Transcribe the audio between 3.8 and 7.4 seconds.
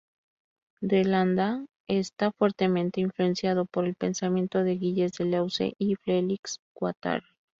el pensamiento de Gilles Deleuze y Felix Guattari.